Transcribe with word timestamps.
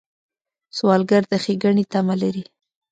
سوالګر 0.77 1.23
د 1.31 1.33
ښېګڼې 1.43 1.83
تمه 1.93 2.15
لري 2.21 2.43